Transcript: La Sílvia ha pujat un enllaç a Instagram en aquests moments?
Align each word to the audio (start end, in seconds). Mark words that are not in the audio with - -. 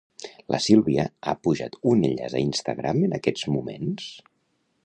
La 0.53 0.59
Sílvia 0.67 1.03
ha 1.27 1.35
pujat 1.47 1.77
un 1.93 2.01
enllaç 2.11 2.39
a 2.39 2.43
Instagram 2.47 3.07
en 3.09 3.17
aquests 3.19 3.49
moments? 3.59 4.13